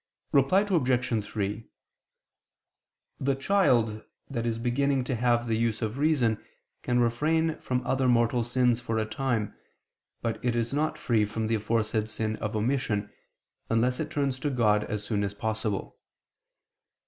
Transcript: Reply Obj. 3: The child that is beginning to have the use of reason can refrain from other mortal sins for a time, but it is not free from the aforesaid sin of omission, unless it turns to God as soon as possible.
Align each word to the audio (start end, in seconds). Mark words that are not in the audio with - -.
Reply 0.31 0.61
Obj. 0.67 1.23
3: 1.23 1.67
The 3.19 3.35
child 3.35 4.03
that 4.31 4.47
is 4.47 4.57
beginning 4.57 5.03
to 5.03 5.15
have 5.15 5.45
the 5.45 5.55
use 5.55 5.83
of 5.83 5.99
reason 5.99 6.43
can 6.81 6.99
refrain 6.99 7.59
from 7.59 7.85
other 7.85 8.07
mortal 8.07 8.43
sins 8.43 8.79
for 8.79 8.97
a 8.97 9.05
time, 9.05 9.53
but 10.23 10.43
it 10.43 10.55
is 10.55 10.73
not 10.73 10.97
free 10.97 11.23
from 11.23 11.45
the 11.45 11.53
aforesaid 11.53 12.09
sin 12.09 12.35
of 12.37 12.55
omission, 12.55 13.11
unless 13.69 13.99
it 13.99 14.09
turns 14.09 14.39
to 14.39 14.49
God 14.49 14.85
as 14.85 15.03
soon 15.03 15.23
as 15.23 15.35
possible. 15.35 15.99